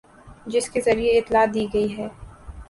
[0.47, 2.07] جس کے ذریعے اطلاع دی گئی ہے